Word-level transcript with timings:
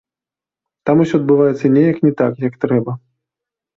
Там 0.89 1.03
усё 1.03 1.15
адбываецца 1.21 1.71
неяк 1.75 1.97
не 2.07 2.13
так, 2.23 2.33
як 2.49 2.53
трэба. 2.67 2.91